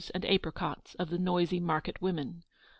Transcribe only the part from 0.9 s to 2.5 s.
of the noisy market women.